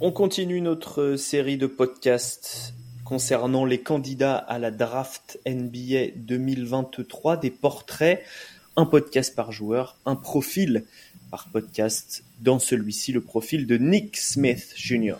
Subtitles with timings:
[0.00, 2.72] On continue notre série de podcasts
[3.04, 8.22] concernant les candidats à la draft NBA 2023, des portraits,
[8.76, 10.84] un podcast par joueur, un profil
[11.32, 12.22] par podcast.
[12.38, 15.16] Dans celui-ci, le profil de Nick Smith Jr.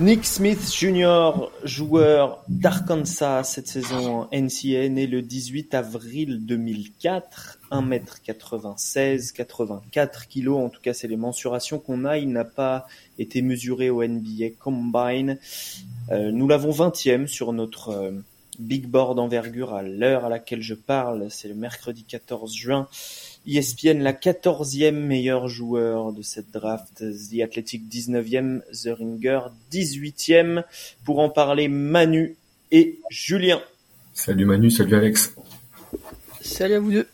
[0.00, 1.32] Nick Smith Jr.,
[1.64, 10.68] joueur d'Arkansas cette saison en NCAA, né le 18 avril 2004, 1m96, 84 kg, en
[10.68, 12.86] tout cas c'est les mensurations qu'on a, il n'a pas
[13.18, 15.36] été mesuré au NBA Combine.
[16.12, 18.12] Euh, nous l'avons 20e sur notre euh,
[18.60, 22.86] big board envergure à l'heure à laquelle je parle, c'est le mercredi 14 juin.
[23.46, 29.40] ESPN, la 14e meilleur joueur de cette draft, The Athletic 19e, The Ringer
[29.72, 30.64] 18e.
[31.04, 32.36] Pour en parler, Manu
[32.70, 33.60] et Julien.
[34.12, 35.34] Salut Manu, salut Alex.
[36.40, 37.06] Salut à vous deux.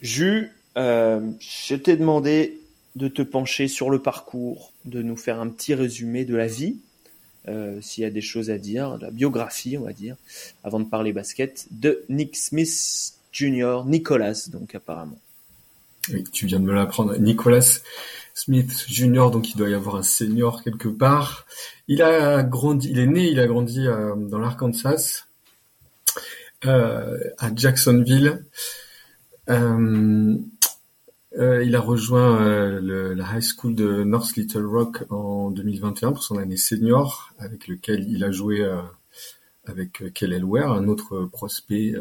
[0.00, 2.58] Jus, euh, je t'ai demandé
[2.96, 6.76] de te pencher sur le parcours, de nous faire un petit résumé de la vie,
[7.48, 10.16] euh, s'il y a des choses à dire, de la biographie, on va dire,
[10.62, 15.18] avant de parler basket, de Nick Smith Jr., Nicolas, donc apparemment.
[16.32, 17.16] Tu viens de me l'apprendre.
[17.18, 17.80] Nicolas
[18.34, 21.46] Smith Jr., donc il doit y avoir un senior quelque part.
[21.88, 25.26] Il a grandi, il est né, il a grandi euh, dans l'Arkansas,
[26.64, 28.44] euh, à Jacksonville.
[29.50, 30.36] Euh,
[31.38, 36.22] euh il a rejoint le, la high school de North Little Rock en 2021 pour
[36.22, 38.68] son année senior, avec lequel il a joué
[39.64, 41.94] avec Kellel Ware, un autre prospect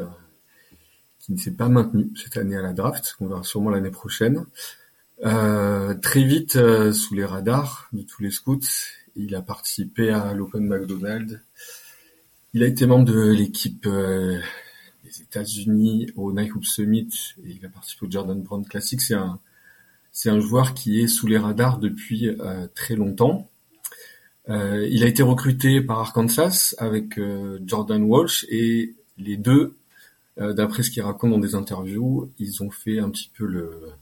[1.21, 4.45] qui ne s'est pas maintenu cette année à la draft, on verra sûrement l'année prochaine.
[5.23, 8.59] Euh, très vite euh, sous les radars de tous les scouts,
[9.15, 11.39] il a participé à l'Open McDonald's.
[12.53, 14.39] Il a été membre de l'équipe euh,
[15.03, 17.09] des États-Unis au Nike Summit
[17.45, 18.99] et il a participé au Jordan Brand Classic.
[18.99, 19.39] C'est un
[20.13, 23.47] c'est un joueur qui est sous les radars depuis euh, très longtemps.
[24.49, 27.17] il a été recruté par Arkansas avec
[27.65, 29.80] Jordan Walsh et les deux euh,
[30.37, 33.93] d'après ce qu'ils racontent dans des interviews, ils ont fait un petit peu le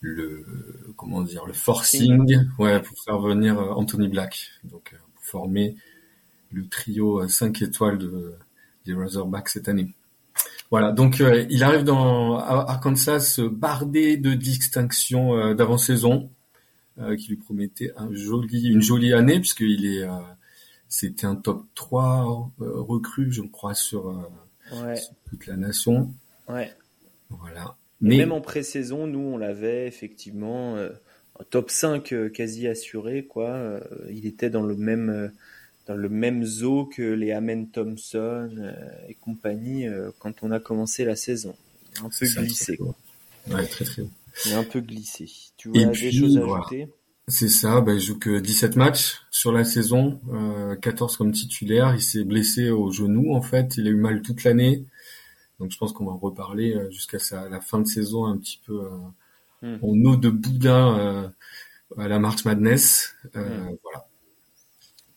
[0.00, 0.44] le
[0.96, 2.80] comment dire le forcing ouais.
[2.80, 4.50] pour faire venir euh, Anthony Black.
[4.64, 5.76] Donc euh, pour former
[6.52, 8.34] le trio 5 étoiles de
[8.84, 9.92] des Razorbacks cette année.
[10.70, 16.28] Voilà, donc il arrive dans Arkansas bardé de distinctions d'avant-saison
[17.16, 20.08] qui lui promettait un joli, une jolie année puisqu'il est
[20.88, 24.12] c'était un top 3 recrue je crois sur
[24.72, 25.00] ouais.
[25.28, 26.12] toute la nation.
[26.48, 26.72] Ouais.
[27.30, 27.76] Voilà.
[28.00, 30.90] Mais même en pré-saison, nous, on l'avait effectivement euh,
[31.50, 33.24] top 5 euh, quasi assuré.
[33.24, 33.48] Quoi.
[33.48, 35.32] Euh, il était dans le même
[35.86, 38.74] dans le même zoo que les Amen Thompson
[39.08, 39.86] et compagnie
[40.18, 41.54] quand on a commencé la saison.
[42.02, 42.76] Un peu glissé.
[43.48, 44.02] Ouais, très très.
[44.46, 45.30] Il un peu glissé.
[45.56, 46.88] Tu vois des choses à ajouter?
[47.28, 51.92] C'est ça, bah, il joue que 17 matchs sur la saison, euh, 14 comme titulaire.
[51.94, 54.84] Il s'est blessé au genou en fait, il a eu mal toute l'année.
[55.58, 57.18] Donc je pense qu'on va en reparler euh, jusqu'à
[57.50, 58.98] la fin de saison un petit peu euh,
[59.62, 59.78] hmm.
[59.82, 61.28] en eau de boudin euh,
[61.98, 63.14] à la March Madness.
[63.34, 63.76] Euh, hmm.
[63.82, 64.06] Voilà.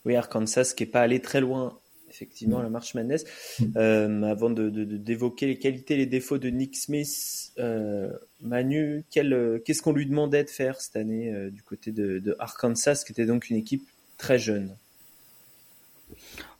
[0.05, 1.77] Oui, Arkansas qui est pas allé très loin
[2.09, 3.25] effectivement, la marche Madness.
[3.59, 3.65] Mm.
[3.75, 8.11] Euh, avant de, d'évoquer les qualités et les défauts de Nick Smith, euh,
[8.41, 13.03] Manu, quel, qu'est-ce qu'on lui demandait de faire cette année euh, du côté de, Arkansas,
[13.05, 13.87] qui était donc une équipe
[14.17, 14.75] très jeune?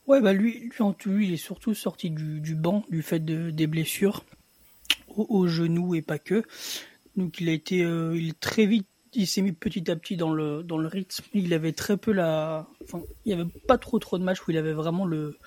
[0.08, 3.52] Ouais, bah lui, lui, en tout, il est surtout sorti du, banc du fait de,
[3.52, 4.26] des blessures
[5.16, 6.44] au, genou et pas que.
[7.16, 10.32] Donc il a été, il est très vite il s'est mis petit à petit dans
[10.32, 11.24] le dans le rythme.
[11.34, 14.52] Il avait très peu la, enfin, il y avait pas trop trop de matchs où
[14.52, 15.38] il avait vraiment le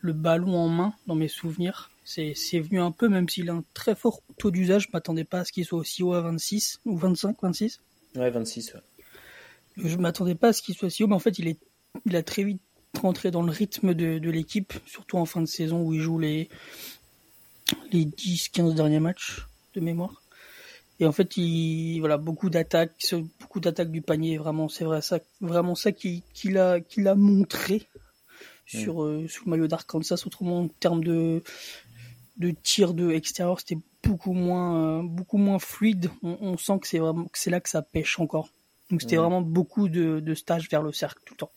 [0.00, 1.90] le ballon en main dans mes souvenirs.
[2.04, 4.84] C'est c'est venu un peu, même s'il a un très fort taux d'usage.
[4.84, 7.80] Je m'attendais pas à ce qu'il soit aussi haut à 26 ou 25, 26.
[8.16, 8.74] Ouais, 26.
[8.74, 8.80] Ouais.
[9.76, 11.58] Je m'attendais pas à ce qu'il soit si haut, mais en fait, il est
[12.06, 12.60] il a très vite
[13.00, 16.18] rentré dans le rythme de, de l'équipe, surtout en fin de saison où il joue
[16.18, 16.48] les
[17.92, 20.22] les 10-15 derniers matchs de mémoire.
[21.00, 24.36] Et en fait, il, voilà, beaucoup d'attaques, beaucoup d'attaques du panier.
[24.36, 26.22] Vraiment, c'est vrai ça, vraiment ça qu'il
[26.58, 27.88] a, montré
[28.66, 30.22] sur, euh, sous le maillot d'Arkansas.
[30.26, 31.42] Autrement, en termes de,
[32.36, 36.10] de tir de extérieur, c'était beaucoup moins, beaucoup moins fluide.
[36.22, 38.50] On, sent que c'est vraiment, que c'est là que ça pêche encore.
[38.90, 41.52] Donc c'était vraiment beaucoup de, de stages vers le cercle tout le temps.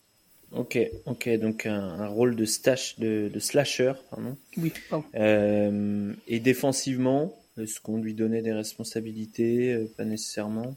[0.53, 4.37] Ok, ok, donc un, rôle de stash, de, de slasher, pardon.
[4.55, 5.05] Oui, pardon.
[5.15, 10.75] Euh, et défensivement, est-ce qu'on lui donnait des responsabilités euh, Pas nécessairement?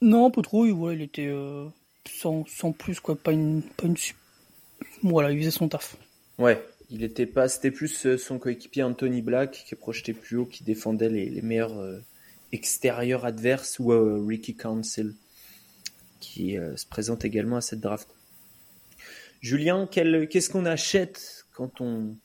[0.00, 0.66] Non, pas trop.
[0.66, 1.66] Ouais, il était euh,
[2.08, 3.16] sans, sans, plus quoi.
[3.16, 3.96] Pas une, pas une.
[5.02, 5.96] Voilà, il faisait son taf.
[6.38, 7.48] Ouais, il était pas.
[7.48, 11.28] C'était plus euh, son coéquipier Anthony Black qui est projeté plus haut, qui défendait les,
[11.28, 12.00] les meilleurs
[12.52, 13.88] extérieurs adverses ou
[14.26, 15.14] Ricky Council.
[16.20, 18.08] qui se présente également à cette draft.
[19.40, 22.16] Julien, qu'est-ce qu'on achète quand on,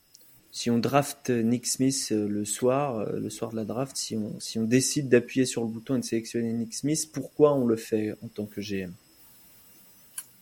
[0.53, 4.59] si on draft Nick Smith le soir, le soir de la draft, si on, si
[4.59, 8.13] on décide d'appuyer sur le bouton et de sélectionner Nick Smith, pourquoi on le fait
[8.23, 8.91] en tant que GM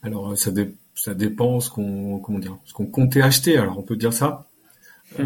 [0.04, 0.52] Alors ça,
[0.96, 3.58] ça dépend ce qu'on comment dire, ce qu'on comptait acheter.
[3.58, 4.46] Alors on peut dire ça.
[5.18, 5.25] Hmm.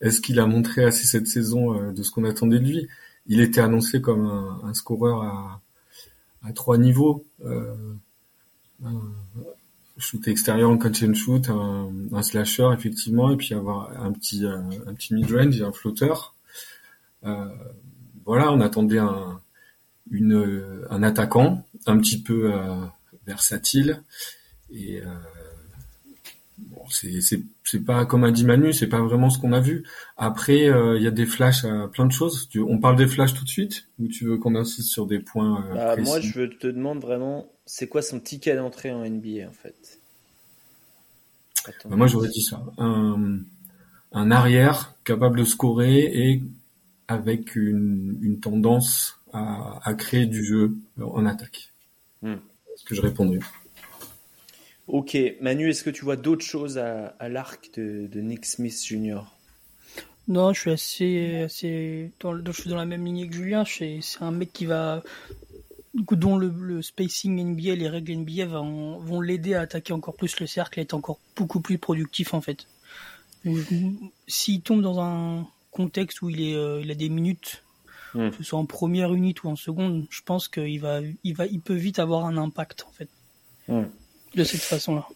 [0.00, 2.88] Est-ce qu'il a montré assez cette saison euh, de ce qu'on attendait de lui?
[3.26, 4.26] Il était annoncé comme
[4.62, 5.60] un, scoreur à,
[6.46, 7.24] à, trois niveaux.
[7.44, 7.74] Euh,
[8.84, 9.12] un
[9.96, 14.58] shoot extérieur en catch and shoot, un, slasher effectivement, et puis avoir un petit euh,
[14.86, 16.34] un petit mid range, un flotteur.
[17.24, 17.48] Euh,
[18.24, 19.40] voilà, on attendait un
[20.10, 22.52] une un attaquant un petit peu
[23.26, 24.02] versatile
[24.70, 25.00] et
[26.58, 27.20] bon, c'est
[27.64, 29.84] c'est pas comme a dit Manu, c'est pas vraiment ce qu'on a vu.
[30.16, 32.48] Après, euh, il y a des flashs à plein de choses.
[32.56, 35.64] On parle des flashs tout de suite ou tu veux qu'on insiste sur des points
[35.70, 39.52] euh, bah, Moi, je te demande vraiment, c'est quoi son ticket d'entrée en NBA en
[39.52, 39.98] fait?
[41.66, 42.62] Bah, Moi, j'aurais dit ça.
[42.78, 43.38] Un,
[44.12, 46.42] un, arrière capable de scorer et
[47.08, 51.72] avec une, une tendance à, à, créer du jeu en attaque.
[52.22, 52.36] Hmm.
[52.76, 53.40] ce que je répondrais.
[54.86, 59.20] Ok, Manu, est-ce que tu vois d'autres choses à, l'arc de, Nick Smith Jr.
[60.28, 63.64] Non, je suis assez, assez dans, je suis dans la même lignée que Julien.
[63.64, 65.02] C'est un mec qui va,
[65.94, 70.46] dont le, spacing NBA, les règles NBA vont, vont l'aider à attaquer encore plus le
[70.46, 72.66] cercle et être encore beaucoup plus productif en fait.
[74.26, 77.62] S'il tombe dans un contexte où il est, euh, il a des minutes,
[78.14, 78.30] hmm.
[78.30, 81.46] que ce soit en première unité ou en seconde, je pense qu'il va, il va,
[81.46, 83.08] il peut vite avoir un impact en fait.
[83.68, 83.84] Hmm
[84.34, 85.06] de cette façon-là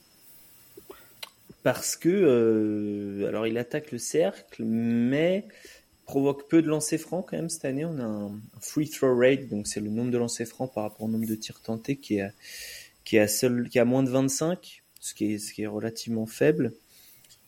[1.62, 5.46] Parce que, euh, alors il attaque le cercle, mais
[6.08, 7.84] provoque peu de lancers francs quand même cette année.
[7.84, 11.02] On a un, free throw rate, donc c'est le nombre de lancers francs par rapport
[11.02, 12.32] au nombre de tirs tentés qui est
[13.04, 15.66] qui est à seul, qui a moins de 25, ce qui est ce qui est
[15.66, 16.72] relativement faible.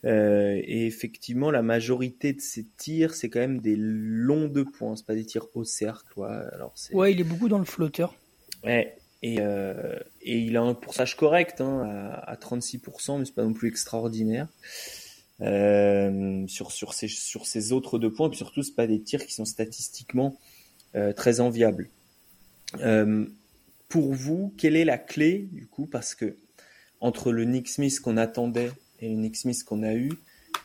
[0.05, 4.95] Euh, et effectivement, la majorité de ses tirs, c'est quand même des longs deux points,
[4.95, 6.07] c'est pas des tirs au cercle.
[6.17, 8.15] Ouais, alors ouais, il est beaucoup dans le flotteur.
[8.63, 13.35] Ouais, et, euh, et il a un pourcentage correct hein, à, à 36%, mais c'est
[13.35, 14.47] pas non plus extraordinaire.
[15.41, 19.01] Euh, sur sur ces sur ces autres deux points, et puis surtout c'est pas des
[19.01, 20.37] tirs qui sont statistiquement
[20.95, 21.89] euh, très enviables.
[22.79, 23.25] Euh,
[23.89, 26.37] pour vous, quelle est la clé du coup Parce que
[26.99, 30.11] entre le Nick Smith qu'on attendait et le Nick Smith qu'on a eu,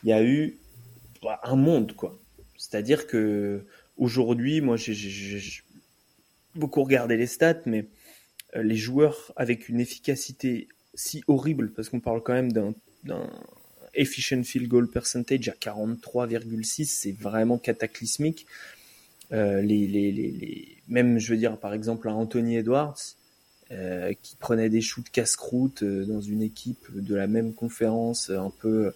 [0.03, 0.57] il y a eu
[1.23, 2.19] bah, un monde quoi.
[2.55, 3.65] C'est-à-dire que
[3.97, 5.63] aujourd'hui, moi j'ai
[6.53, 7.87] beaucoup regardé les stats, mais
[8.53, 12.75] les joueurs avec une efficacité si horrible, parce qu'on parle quand même d'un
[13.97, 18.45] efficient field goal percentage à 43,6, c'est vraiment cataclysmique.
[19.33, 22.97] Euh, les, les, les, même, je veux dire, par exemple, un Anthony Edwards,
[23.71, 28.49] euh, qui prenait des shoots casse-croûte euh, dans une équipe de la même conférence, un
[28.49, 28.93] peu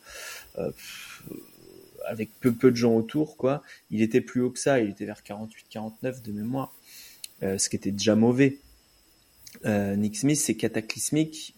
[2.07, 3.61] avec peu, peu de gens autour, quoi.
[3.89, 6.73] Il était plus haut que ça, il était vers 48-49 de mémoire,
[7.41, 8.57] ce qui était déjà mauvais.
[9.65, 11.55] Nick Smith, c'est cataclysmique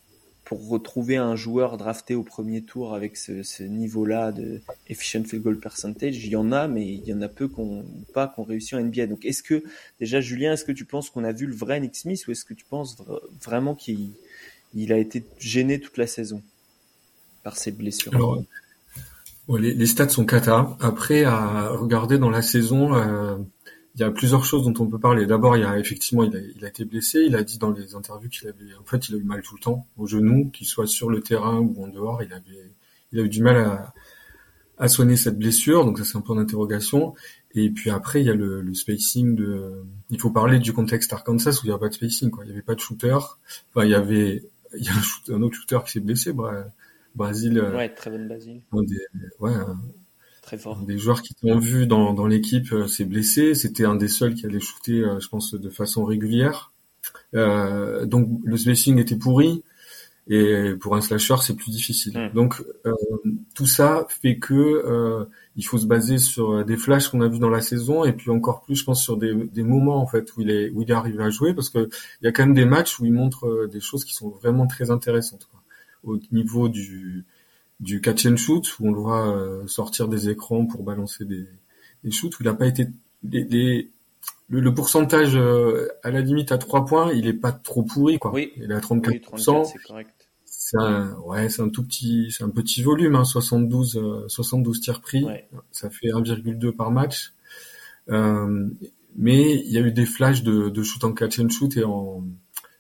[0.54, 6.24] retrouver un joueur drafté au premier tour avec ce, niveau-là de efficient field goal percentage.
[6.24, 8.82] Il y en a, mais il y en a peu qu'on pas qu'on réussit en
[8.82, 9.08] NBA.
[9.08, 9.64] Donc, est-ce que
[10.00, 12.46] déjà, Julien, est-ce que tu penses qu'on a vu le vrai Nick Smith ou est-ce
[12.46, 12.98] que tu penses
[13.44, 14.12] vraiment qu'il
[14.76, 16.42] il a été gêné toute la saison
[17.44, 18.16] par ses blessures?
[18.16, 18.42] Alors,
[19.50, 20.78] les, stats sont cata.
[20.80, 22.96] Après, à regarder dans la saison.
[22.96, 23.38] Euh,
[23.96, 25.26] il y a plusieurs choses dont on peut parler.
[25.26, 27.26] D'abord, il y a effectivement, il a, il a, été blessé.
[27.28, 29.56] Il a dit dans les interviews qu'il avait, en fait, il a eu mal tout
[29.56, 32.24] le temps au genou, qu'il soit sur le terrain ou en dehors.
[32.24, 32.72] Il avait,
[33.12, 33.94] il a eu du mal à,
[34.80, 35.86] à soigner cette blessure.
[35.86, 37.14] Donc ça, c'est un point d'interrogation.
[37.54, 39.84] Et puis après, il y a le, le, spacing de.
[40.10, 42.32] Il faut parler du contexte Arkansas où il n'y a pas de spacing.
[42.32, 42.46] Quoi.
[42.46, 43.14] Il n'y avait pas de shooter.
[43.14, 44.44] Enfin, il y avait,
[44.76, 46.34] il y a un, autre shooter qui s'est blessé.
[47.14, 47.60] Brésil.
[47.60, 48.62] Ouais, très bonne Basile.
[49.40, 49.52] ouais,
[50.86, 53.56] des joueurs qui t'ont vu dans, dans l'équipe euh, s'est blessé.
[53.56, 56.74] C'était un des seuls qui allait shooter, euh, je pense, de façon régulière.
[57.36, 59.64] Euh, donc le spacing était pourri.
[60.30, 62.18] Et pour un slasher, c'est plus difficile.
[62.18, 62.34] Hmm.
[62.34, 62.94] Donc euh,
[63.56, 65.26] tout ça fait que euh,
[65.58, 68.32] il faut se baser sur des flashs qu'on a vus dans la saison et puis
[68.32, 70.90] encore plus, je pense, sur des, des moments en fait où il est où il
[70.90, 71.90] est arrivé à jouer parce que
[72.22, 74.66] il y a quand même des matchs où il montre des choses qui sont vraiment
[74.66, 75.62] très intéressantes quoi.
[76.04, 77.26] au niveau du
[77.80, 81.48] du catch and shoot où on le voit euh, sortir des écrans pour balancer des,
[82.04, 82.88] des shoots où il n'a pas été
[83.24, 83.90] les,
[84.50, 88.32] le, pourcentage euh, à la limite à 3 points il est pas trop pourri quoi.
[88.34, 88.52] Oui.
[88.58, 90.10] il est à 34%, c'est correct.
[90.46, 94.82] C'est un ouais c'est un tout petit c'est un petit volume hein, 72 72 euh,
[94.82, 95.26] tirs pris.
[95.72, 97.34] Ça fait 1,2 par match.
[98.10, 98.70] Euh,
[99.16, 101.84] mais il y a eu des flashs de, de shoot en catch and shoot et
[101.84, 102.24] en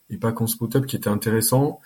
[0.09, 1.79] et pas qu'en spot-up qui était intéressant.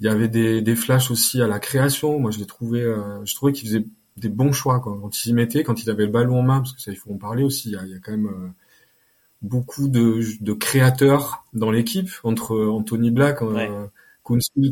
[0.00, 2.18] Il y avait des, des flashs aussi à la création.
[2.20, 3.84] Moi, je l'ai trouvé, euh, je trouvais qu'il faisait
[4.16, 4.98] des bons choix quoi.
[5.00, 6.96] quand il s'y mettait, quand il avait le ballon en main, parce que ça, il
[6.96, 7.68] faut en parler aussi.
[7.70, 8.48] Il y a, il y a quand même euh,
[9.42, 13.68] beaucoup de, de créateurs dans l'équipe entre Anthony Black, Ouais.
[13.70, 13.86] euh,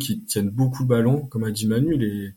[0.01, 1.97] qui tiennent beaucoup le ballon, comme a dit Manu.
[1.97, 2.33] Les,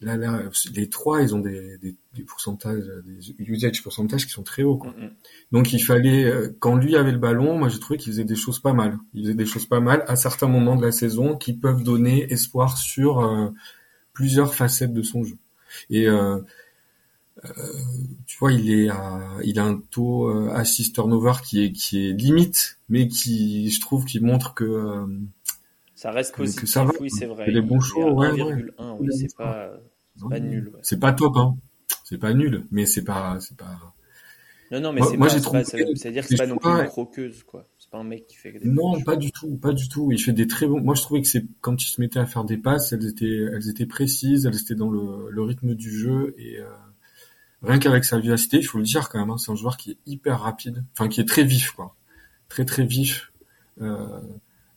[0.00, 0.42] là, là,
[0.74, 4.76] les trois, ils ont des, des, des pourcentages, des usage pourcentages qui sont très hauts.
[4.76, 4.92] Quoi.
[4.92, 5.10] Mm.
[5.52, 8.36] Donc il fallait, euh, quand lui avait le ballon, moi j'ai trouvé qu'il faisait des
[8.36, 8.98] choses pas mal.
[9.14, 12.32] Il faisait des choses pas mal à certains moments de la saison qui peuvent donner
[12.32, 13.50] espoir sur euh,
[14.12, 15.36] plusieurs facettes de son jeu.
[15.88, 16.38] Et euh,
[17.44, 17.50] euh,
[18.26, 22.12] tu vois, il est à, il a un taux assist turnover qui est qui est
[22.12, 25.06] limite, mais qui, je trouve, qui montre que euh,
[25.94, 27.50] Ça reste positif, que ça va, oui, c'est vrai.
[27.50, 29.16] les bons choix, ouais, 1,1, oui, ouais.
[29.16, 29.70] c'est pas,
[30.22, 30.68] c'est pas nul.
[30.68, 30.80] ouais.
[30.82, 31.56] c'est pas top, hein.
[32.04, 33.78] C'est pas nul, mais c'est pas, c'est pas.
[34.72, 36.70] Non, non, mais Moi- c'est moi, pas, j'ai trouvé c'est-à-dire que c'est pas non plus
[36.70, 37.66] une croqueuse, quoi.
[37.78, 40.12] C'est pas un mec qui fait des Non, pas du tout, pas du tout.
[40.12, 40.80] Il fait des très bons.
[40.80, 43.26] Moi, je trouvais que c'est quand il se mettait à faire des passes, elles étaient,
[43.52, 46.66] elles étaient précises, elles étaient dans le, le rythme du jeu et euh,
[47.62, 49.30] rien qu'avec sa vivacité, il faut le dire quand même.
[49.30, 51.96] hein, c'est un joueur qui est hyper rapide, enfin qui est très vif, quoi,
[52.48, 53.32] très très vif
[53.80, 54.06] euh,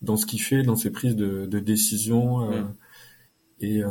[0.02, 2.52] dans ce qu'il fait, dans ses prises de, de décision.
[2.52, 2.74] euh, Mm.
[3.60, 3.90] Et euh,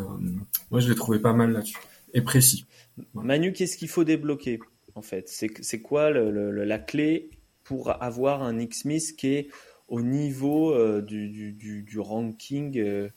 [0.71, 1.77] moi, je l'ai trouvé pas mal là-dessus
[2.15, 2.67] et précis.
[3.15, 4.59] Manu, qu'est-ce qu'il faut débloquer,
[4.95, 5.29] en fait?
[5.29, 7.31] C'est quoi le- le- le- la clé
[7.65, 9.49] pour avoir un Smith qui est
[9.89, 13.09] au niveau euh, du, du, du, du ranking euh,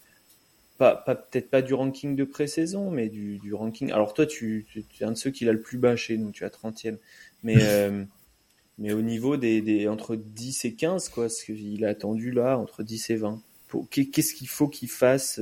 [0.78, 3.92] pas, pas peut-être pas du ranking de pré-saison, mais du, du ranking.
[3.92, 6.32] Alors toi, tu, tu, tu es un de ceux qui l'a le plus chez nous,
[6.32, 6.98] tu as 30e.
[7.44, 8.04] Mais, euh,
[8.78, 12.58] mais au niveau des, des entre 10 et 15, quoi, ce qu'il a attendu là,
[12.58, 13.42] entre 10 et 20.
[13.68, 15.40] Pour- qu'est- Qu'est-ce qu'il faut qu'il fasse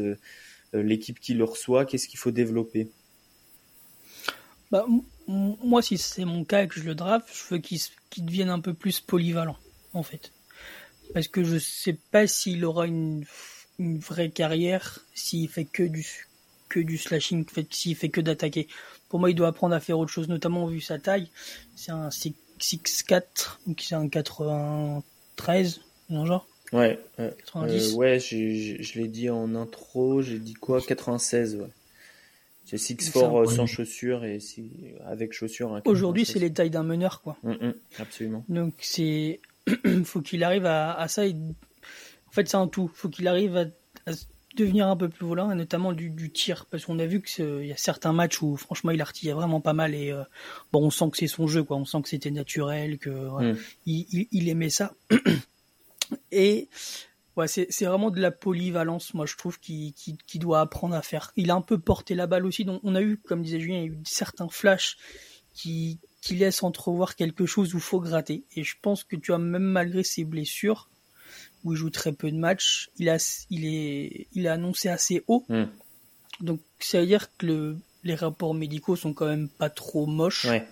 [0.73, 2.89] l'équipe qui le reçoit Qu'est-ce qu'il faut développer?
[4.71, 4.85] Bah,
[5.27, 7.79] moi, si c'est mon cas et que je le draft, je veux qu'il
[8.25, 9.57] devienne un peu plus polyvalent,
[9.93, 10.33] en fait.
[11.13, 13.25] Parce que je sais pas s'il aura une,
[13.79, 16.05] vraie carrière s'il fait que du,
[16.69, 18.67] que du slashing, s'il fait que d'attaquer.
[19.09, 21.29] Pour moi, il doit apprendre à faire autre chose, notamment vu sa taille.
[21.75, 27.93] C'est un 6- 6'4, donc c'est un 93, non genre Ouais, euh, 90.
[27.93, 31.67] euh, ouais, j'ai- je l'ai dit en intro, j'ai dit quoi 96, ouais.
[32.65, 33.27] C'est Six C'est Four ça.
[33.27, 33.55] euh, Ouais.
[33.55, 34.71] sans chaussures et si,
[35.05, 35.73] avec chaussures.
[35.75, 36.49] un Aujourd'hui, c'est 96.
[36.49, 37.37] les tailles d'un meneur, quoi.
[37.43, 38.43] Hum, hum, absolument.
[38.49, 39.39] Donc c'est
[40.05, 41.25] faut qu'il arrive à, à ça.
[41.27, 41.35] et-
[42.27, 42.89] En fait, c'est un tout.
[42.95, 43.65] Faut qu'il arrive à,
[44.07, 44.11] à
[44.55, 47.29] devenir un peu plus volant, et notamment du, du tir, parce qu'on a vu que
[47.29, 50.23] c'est- il y a certains matchs où franchement il artillait vraiment pas mal et euh,
[50.71, 51.77] bon, on sent que c'est son jeu, quoi.
[51.77, 53.57] On sent que c'était naturel, que Mm.
[53.85, 54.93] il, il- il aimait ça.
[56.31, 56.69] et
[57.35, 60.95] ouais, c'est c'est vraiment de la polyvalence, moi je trouve qu'il qu'il- qu'il doit apprendre
[60.95, 61.31] à faire.
[61.35, 62.65] Il a un peu porté la balle aussi.
[62.65, 64.97] Donc on a eu, comme disait Julien, il y a eu certains flashs
[65.53, 68.45] qui qui laissent entrevoir quelque chose où faut gratter.
[68.55, 70.89] Et je pense que tu vois, même malgré ses blessures,
[71.65, 73.17] où il joue très peu de matchs, il a,
[73.49, 75.43] il est, il a annoncé assez haut.
[75.49, 75.63] Mm.
[76.39, 80.45] Donc, ça veut dire que le, les rapports médicaux sont quand même pas trop moches.
[80.45, 80.65] Ouais.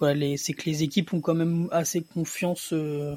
[0.00, 3.14] Voilà, c'est que les équipes ont quand même assez confiance euh,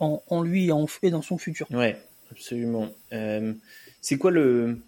[0.00, 1.68] en, en lui et, en, et dans son futur.
[1.70, 1.96] Ouais,
[2.30, 2.88] absolument.
[3.12, 3.52] Euh,
[4.00, 4.78] c'est quoi le,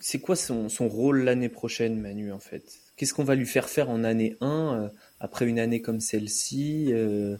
[0.00, 2.62] c'est quoi son, son rôle l'année prochaine, Manu, en fait?
[2.96, 4.88] Qu'est-ce qu'on va lui faire faire en année 1 euh,
[5.20, 7.36] après une année comme celle-ci, euh,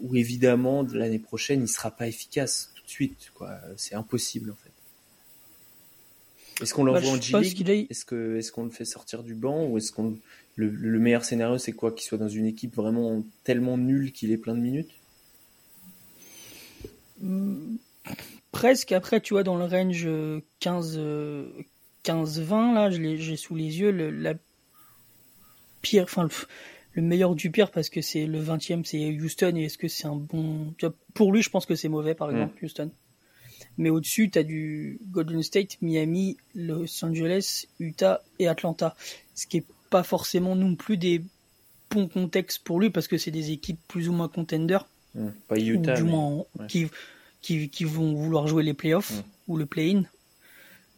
[0.00, 3.58] où évidemment de l'année prochaine il sera pas efficace tout de suite, quoi.
[3.76, 4.70] C'est impossible en fait.
[6.62, 7.68] Est-ce qu'on l'envoie Bah, en G-League?
[7.68, 10.16] est- Est-ce est-ce qu'on le fait sortir du banc ou est-ce qu'on
[10.56, 11.92] le, le meilleur scénario c'est quoi?
[11.92, 14.90] Qu'il soit dans une équipe vraiment tellement nulle qu'il ait plein de minutes?
[18.52, 21.48] Presque après, tu vois, dans le range euh, 15, euh,
[22.04, 24.34] 15-20, là, j'ai sous les yeux le, la
[25.82, 26.28] pire, enfin, le,
[26.94, 30.06] le meilleur du pire parce que c'est le 20e, c'est Houston et est-ce que c'est
[30.06, 30.72] un bon.
[30.78, 32.34] tu vois, Pour lui, je pense que c'est mauvais, par Mm.
[32.36, 32.90] exemple, Houston.
[33.76, 38.94] Mais au-dessus, tu as du Golden State, Miami, Los Angeles, Utah et Atlanta.
[39.34, 41.22] Ce qui est pas forcément non plus des
[41.90, 44.86] bons contextes pour lui parce que c'est des équipes plus ou moins contenders
[45.48, 45.92] Pas Utah.
[45.92, 46.66] ou du mais- moins ouais.
[46.68, 46.86] qui,
[47.42, 49.22] qui, qui vont vouloir jouer les playoffs Mm.
[49.48, 50.02] ou le play-in.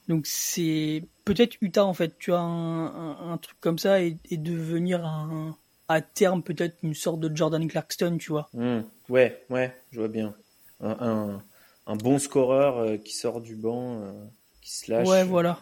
[0.08, 4.16] Donc c'est peut-être Utah en fait, tu as un, un, un truc comme ça et,
[4.30, 5.56] et devenir un,
[5.88, 8.48] à terme peut-être une sorte de Jordan Clarkson, tu vois.
[8.54, 10.34] Hmm, Ouais, ouais, je vois bien.
[10.80, 11.40] Un,
[11.86, 14.12] un, bon scoreur euh, qui sort du banc, euh,
[14.60, 15.08] qui se lâche.
[15.08, 15.60] Ouais, voilà.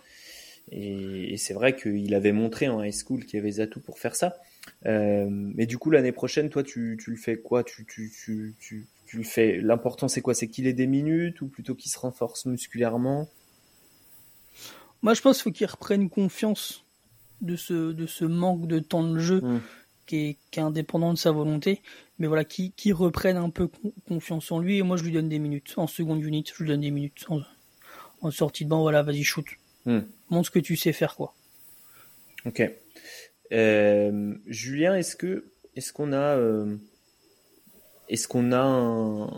[0.70, 3.98] Et, et c'est vrai qu'il avait montré en high school qu'il avait les atouts pour
[3.98, 4.34] faire ça.
[4.86, 7.64] Euh, mais du coup, l'année prochaine, toi, tu, tu le fais quoi?
[7.64, 9.60] Tu, tu, tu, tu, tu le fais.
[9.60, 10.34] L'important, c'est quoi?
[10.34, 13.28] C'est qu'il ait des minutes ou plutôt qu'il se renforce musculairement?
[15.02, 16.84] Moi je pense qu'il faut qu'il reprenne confiance
[17.42, 19.60] de ce, de ce manque de temps de jeu Mm.
[20.06, 21.82] qui est, qui est indépendant de sa volonté,
[22.18, 23.68] mais voilà, qui, qui reprenne un peu
[24.08, 24.78] confiance en lui.
[24.78, 25.74] Et moi, je lui donne des minutes.
[25.76, 27.26] En seconde unit, je lui donne des minutes.
[27.28, 27.40] En,
[28.22, 29.44] en sortie de banc, voilà, vas-y, shoot.
[29.84, 30.00] Hmm.
[30.30, 31.34] Montre ce que tu sais faire, quoi.
[32.46, 32.62] Ok.
[33.54, 35.44] Euh, Julien, est-ce que
[35.76, 36.76] est-ce qu'on a euh,
[38.08, 39.30] est-ce qu'on a un,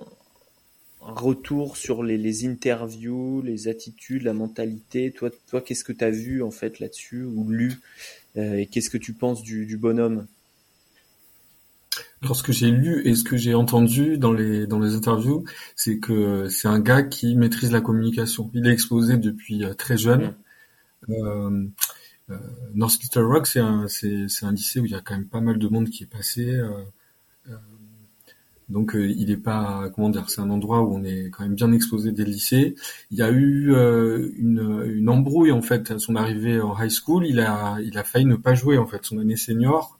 [1.01, 5.13] retour sur les, les, interviews, les attitudes, la mentalité?
[5.13, 7.75] Toi, toi, qu'est-ce que tu as vu en fait là-dessus ou lu
[8.37, 10.27] euh, Et qu'est-ce que tu penses du, du bonhomme?
[12.23, 15.45] Alors ce que j'ai lu et ce que j'ai entendu dans les dans les interviews,
[15.77, 18.51] c'est que c'est un gars qui maîtrise la communication.
[18.55, 20.35] Il est exposé depuis très jeune.
[21.09, 21.67] Euh,
[22.75, 25.29] North Little Rock, c'est un c'est c'est un lycée où il y a quand même
[25.29, 26.49] pas mal de monde qui est passé.
[26.49, 26.71] Euh,
[27.49, 27.57] euh
[28.69, 31.73] donc il est pas comment dire, c'est un endroit où on est quand même bien
[31.73, 32.75] exposé dès le lycée.
[33.13, 37.25] Il y a eu une, une embrouille en fait à son arrivée en high school.
[37.27, 39.97] Il a il a failli ne pas jouer en fait son année senior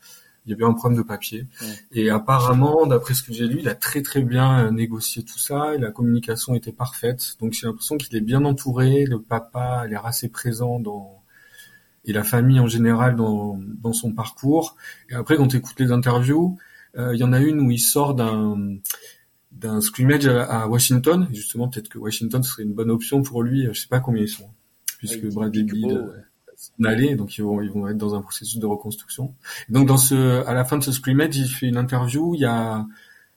[0.47, 1.47] il y avait un problème de papier.
[1.93, 5.39] Et apparemment, d'après ce que j'ai lu, il a très très bien euh, négocié tout
[5.39, 7.37] ça et la communication était parfaite.
[7.41, 11.16] Donc j'ai l'impression qu'il est bien entouré, le papa a l'air assez présent dans
[12.07, 14.77] et la famille en général dans, dans son parcours.
[15.11, 16.57] Et après, quand tu écoutes les interviews,
[16.97, 18.77] euh, il y en a une où il sort d'un
[19.53, 21.29] d'un scrimmage à, Washington.
[21.33, 23.67] justement, peut-être que Washington serait une bonne option pour lui.
[23.73, 24.51] Je sais pas combien ils sont,
[24.99, 26.13] puisque Bradley Beal
[26.85, 29.35] aller, donc ils vont, ils vont être dans un processus de reconstruction.
[29.69, 32.45] donc dans ce, à la fin de ce scrimmage, il fait une interview, il y
[32.45, 32.87] a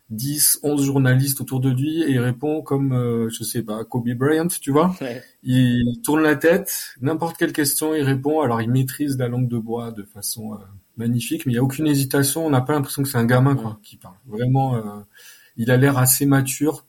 [0.09, 4.09] 10, 11 journalistes autour de lui et il répond comme, euh, je sais pas, Kobe
[4.09, 4.95] Bryant, tu vois.
[5.43, 8.41] Il tourne la tête, n'importe quelle question, il répond.
[8.41, 10.57] Alors il maîtrise la langue de bois de façon euh,
[10.97, 12.45] magnifique, mais il y a aucune hésitation.
[12.45, 14.15] On n'a pas l'impression que c'est un gamin quoi qui parle.
[14.25, 14.81] Vraiment, euh,
[15.57, 16.85] il a l'air assez mature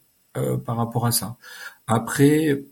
[0.65, 1.37] par rapport à ça.
[1.89, 2.63] Après,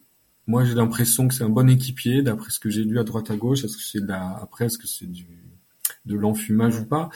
[0.47, 3.33] moi, j'ai l'impression que c'est un bon équipier, d'après ce que j'ai lu à droite
[3.33, 3.65] à gauche.
[3.65, 4.39] Est-ce que c'est de la...
[4.41, 5.27] après, est-ce que c'est du
[6.07, 7.11] de l'enfumage ou pas?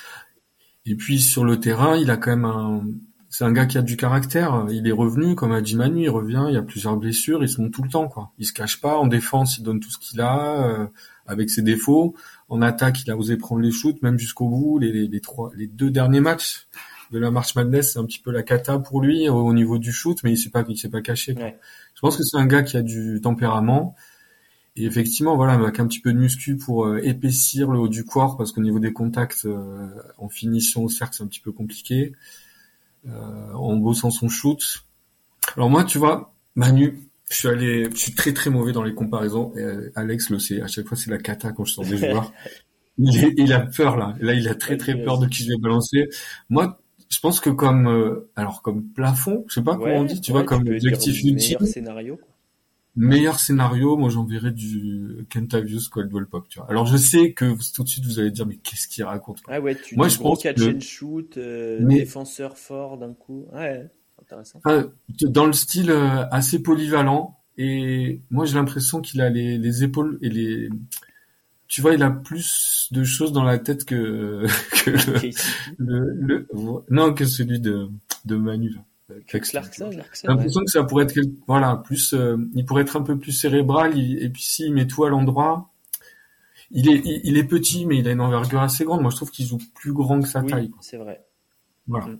[0.84, 2.84] Et puis sur le terrain, il a quand même un,
[3.32, 4.66] c'est un gars qui a du caractère.
[4.70, 6.44] Il est revenu, comme a dit Manu, il revient.
[6.48, 8.30] Il y a plusieurs blessures, ils sont tout le temps, quoi.
[8.38, 8.98] Il se cache pas.
[8.98, 10.86] En défense, il donne tout ce qu'il a, euh,
[11.26, 12.14] avec ses défauts.
[12.50, 14.78] En attaque, il a osé prendre les shoots, même jusqu'au bout.
[14.78, 16.68] Les, les, trois, les deux derniers matchs
[17.10, 19.92] de la March Madness, c'est un petit peu la cata pour lui au, niveau du
[19.92, 21.34] shoot, mais il s'est pas, il s'est pas caché.
[21.34, 21.52] Quoi.
[21.94, 23.94] Je pense que c'est un gars qui a du tempérament.
[24.76, 28.04] Et effectivement, voilà, avec un petit peu de muscu pour euh, épaissir le haut du
[28.04, 31.52] corps, parce qu'au niveau des contacts euh, en finition au cercle, c'est un petit peu
[31.52, 32.12] compliqué.
[33.08, 34.84] Euh, en bossant son shoot.
[35.56, 38.94] Alors moi, tu vois, Manu, je suis allé, je suis très très mauvais dans les
[38.94, 39.52] comparaisons.
[39.56, 40.62] Et Alex le sait.
[40.62, 42.32] À chaque fois, c'est la cata quand je sors des joueurs.
[42.98, 44.14] Il, il, a peur là.
[44.20, 46.10] Là, il a très très peur de qui je vais balancer.
[46.50, 50.20] Moi, je pense que comme euh, alors comme plafond, je sais pas comment on dit,
[50.20, 51.58] tu vois, comme objectif ultime.
[52.94, 56.68] Meilleur scénario, moi j'enverrais du Kentavious Coldwell Pop, tu vois.
[56.68, 59.54] Alors je sais que tout de suite vous allez dire mais qu'est-ce qu'il raconte quoi.
[59.54, 63.46] Ah ouais, tu moi je pense catch and shoot, euh, défenseur fort d'un coup.
[63.52, 64.60] Ouais, intéressant.
[65.22, 70.18] dans le style euh, assez polyvalent et moi j'ai l'impression qu'il a les, les épaules
[70.20, 70.68] et les
[71.72, 74.44] tu vois, il a plus de choses dans la tête que,
[74.84, 74.90] que
[75.78, 76.46] le, le,
[76.90, 77.88] non que celui de
[78.26, 78.68] de Manu.
[78.68, 78.84] Là.
[79.26, 79.90] Clarkson.
[79.90, 83.32] J'ai l'impression que ça pourrait être voilà plus, euh, il pourrait être un peu plus
[83.32, 85.70] cérébral et puis s'il met tout à l'endroit,
[86.70, 89.02] il est il, est petit mais il a une envergure assez grande.
[89.02, 90.70] Moi je trouve qu'il joue plus grand que sa taille.
[90.80, 91.24] C'est vrai.
[91.86, 92.06] Voilà.
[92.06, 92.18] Mm.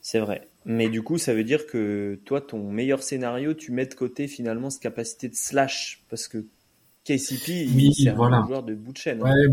[0.00, 0.48] C'est vrai.
[0.64, 4.28] Mais du coup, ça veut dire que toi, ton meilleur scénario, tu mets de côté
[4.28, 6.46] finalement cette capacité de slash parce que
[7.04, 8.38] KCP, oui, c'est voilà.
[8.38, 9.20] un joueur de bout de chaîne.
[9.22, 9.30] Hein.
[9.30, 9.48] Ouais,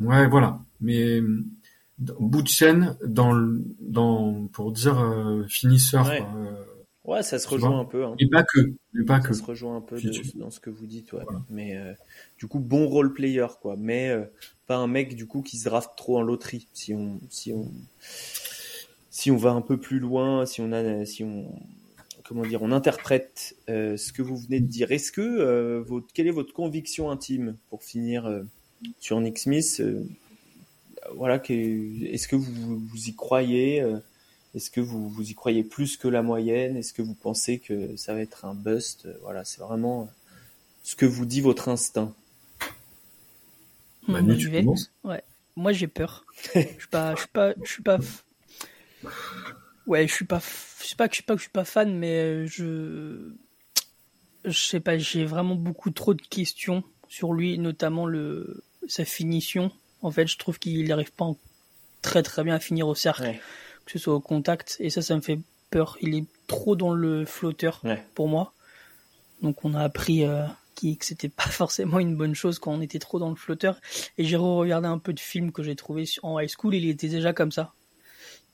[0.00, 0.60] mais ouais, voilà.
[0.80, 1.20] Mais
[1.98, 3.34] bout de chaîne dans,
[3.80, 6.06] dans, pour dire euh, finisseur.
[6.06, 6.22] Ouais.
[6.22, 6.64] Euh,
[7.04, 8.04] ouais, ça se rejoint un peu.
[8.04, 8.14] Hein.
[8.18, 8.60] Et pas que.
[8.98, 9.34] Et pas ça que.
[9.34, 10.00] se rejoint un peu
[10.34, 11.24] dans ce que vous dites, ouais.
[11.50, 11.92] Mais euh,
[12.38, 13.76] du coup, bon role player, quoi.
[13.76, 14.14] Mais
[14.66, 16.68] pas un mec du coup qui se draft trop en loterie.
[16.72, 17.70] Si on, si on,
[19.10, 21.52] si on va un peu plus loin, si on a, si on
[22.28, 24.92] comment dire, on interprète euh, ce que vous venez de dire.
[24.92, 28.42] Est-ce que euh, votre, quelle est votre conviction intime pour finir euh,
[29.00, 29.82] sur Nick Smith
[31.14, 33.84] Voilà, est-ce que vous, vous y croyez
[34.54, 37.96] Est-ce que vous, vous y croyez plus que la moyenne Est-ce que vous pensez que
[37.96, 40.10] ça va être un bust Voilà, c'est vraiment
[40.82, 42.14] ce que vous dit votre instinct.
[44.06, 44.48] Manu, tu
[45.04, 45.22] ouais.
[45.56, 46.24] Moi, j'ai peur.
[46.54, 47.98] je suis pas, je suis pas, je suis pas.
[49.86, 50.40] Ouais, je suis pas
[50.80, 53.32] je sais pas que je sais pas que je suis pas fan, mais euh, je
[54.44, 59.72] je sais pas, j'ai vraiment beaucoup trop de questions sur lui, notamment le sa finition.
[60.02, 61.30] En fait, je trouve qu'il n'arrive pas
[62.02, 63.38] très très bien à finir au cercle,
[63.84, 65.96] que ce soit au contact, et ça, ça me fait peur.
[66.00, 67.82] Il est trop dans le flotteur
[68.14, 68.52] pour moi.
[69.42, 72.80] Donc, on a appris euh, qui que c'était pas forcément une bonne chose quand on
[72.80, 73.80] était trop dans le flotteur.
[74.16, 77.08] Et j'ai regardé un peu de films que j'ai trouvé en high school, il était
[77.08, 77.72] déjà comme ça.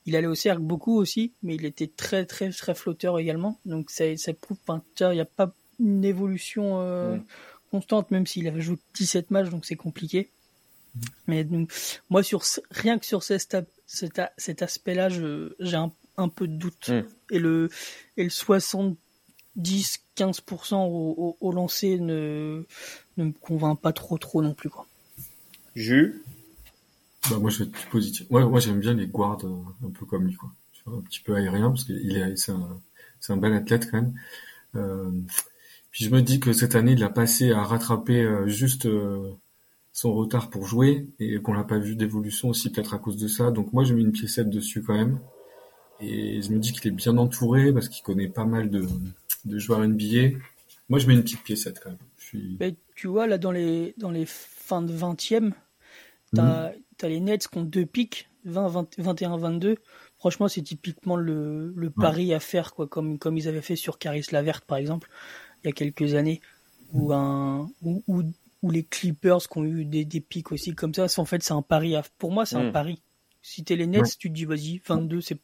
[0.07, 3.59] Il allait au cercle beaucoup aussi, mais il était très très très flotteur également.
[3.65, 4.57] Donc ça, ça prouve,
[4.99, 7.17] il n'y a pas une évolution euh,
[7.71, 10.29] constante, même s'il avait joué 17 matchs, donc c'est compliqué.
[11.27, 11.71] Mais donc,
[12.09, 16.89] moi, sur rien que sur cet, cet, cet aspect-là, j'ai un, un, peu de doute.
[16.89, 17.03] Mm.
[17.31, 17.69] Et le
[18.17, 22.63] et le 70-15% au, au, lancer ne,
[23.17, 24.87] ne me convainc pas trop trop non plus quoi.
[25.75, 26.21] Jus
[27.29, 28.27] bah, moi je vais être positif.
[28.29, 30.51] Ouais, moi j'aime bien les guards euh, un peu comme lui quoi.
[30.85, 34.13] Un petit peu aérien parce qu'il est c'est un bel athlète quand même.
[34.75, 35.09] Euh,
[35.91, 39.31] puis je me dis que cette année, il a passé à rattraper euh, juste euh,
[39.95, 43.29] son retard pour jouer et qu'on n'a pas vu d'évolution aussi peut-être à cause de
[43.29, 43.49] ça.
[43.49, 45.21] Donc moi, je mets une piécette dessus quand même.
[46.01, 48.85] Et je me dis qu'il est bien entouré parce qu'il connaît pas mal de,
[49.45, 50.37] de joueurs NBA.
[50.89, 51.99] Moi, je mets une petite piécette quand même.
[52.17, 52.59] Je suis...
[52.93, 55.53] tu vois, là, dans les, dans les fins de 20e,
[56.35, 59.77] t'as as les Nets qui ont deux pics, 20, 21, 22.
[60.17, 63.97] Franchement, c'est typiquement le, le pari à faire, quoi, comme, comme ils avaient fait sur
[63.97, 65.09] Caris Laverte, par exemple
[65.63, 66.41] il y a quelques années,
[66.91, 67.71] ou un
[68.65, 71.07] ou, les Clippers qui ont eu des, des pics aussi comme ça.
[71.17, 71.95] En fait, c'est un pari.
[72.17, 72.73] Pour moi, c'est un hmm.
[72.73, 73.01] pari.
[73.41, 75.37] Si t'es les Nets, tu te dis vas-y, 22, c'est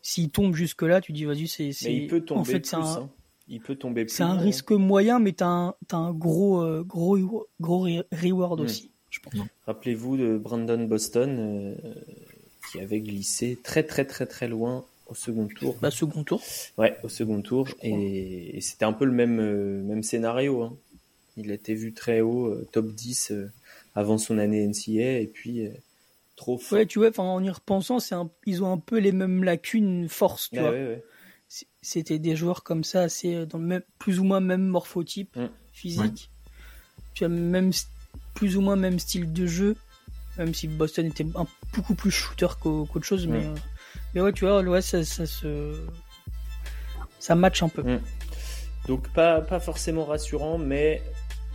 [0.00, 2.76] s'il tombe jusque là, tu te dis vas-y, c'est il peut tomber en fait, c'est
[2.76, 2.82] un...
[2.82, 3.10] Hein.
[3.50, 7.46] Il peut tomber C'est un risque moyen, mais t'as un, as un gros, euh, gros,
[7.60, 8.64] gros reward hmm.
[8.64, 9.34] aussi, je pense.
[9.66, 11.74] Rappelez-vous de Brandon Boston, euh,
[12.70, 15.76] qui avait glissé très, très, très, très loin au second tour.
[15.80, 16.42] Bah, second tour.
[16.76, 17.68] Ouais, au second tour.
[17.82, 20.62] Et, c'était un peu le même, euh, même scénario.
[20.62, 20.76] Hein.
[21.38, 23.50] Il était vu très haut, euh, top 10 euh,
[23.94, 25.68] avant son année NCA, et puis
[26.36, 26.78] trop fort.
[26.78, 28.14] Ouais, tu vois, en y repensant, c'est
[28.46, 30.72] ils ont un peu les mêmes lacunes, force, tu vois.
[31.80, 35.48] C'était des joueurs comme ça, assez dans le même, plus ou moins même morphotype mm.
[35.72, 36.30] physique.
[37.14, 37.70] Tu as même
[38.34, 39.74] plus ou moins même style de jeu,
[40.36, 43.30] même si Boston était un, beaucoup plus shooter qu'autre chose, mm.
[43.30, 43.46] mais
[44.14, 45.74] mais ouais, tu vois, ouais, ça, ça se.
[47.18, 47.82] Ça match un peu.
[47.82, 48.00] Mm.
[48.86, 51.02] Donc, pas, pas forcément rassurant, mais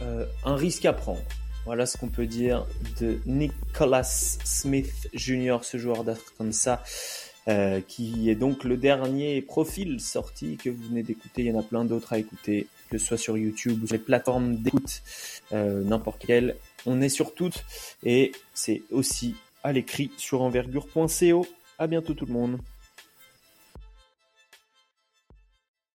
[0.01, 1.21] euh, un risque à prendre.
[1.65, 2.65] Voilà ce qu'on peut dire
[2.99, 4.03] de Nicholas
[4.43, 6.83] Smith Jr., ce joueur d'Arkansas,
[7.47, 11.43] euh, qui est donc le dernier profil sorti que vous venez d'écouter.
[11.43, 13.95] Il y en a plein d'autres à écouter, que ce soit sur YouTube ou sur
[13.95, 15.01] les plateformes d'écoute,
[15.53, 16.57] euh, n'importe quelle.
[16.85, 17.63] On est sur toutes
[18.03, 21.47] et c'est aussi à l'écrit sur envergure.co.
[21.79, 22.59] À bientôt tout le monde.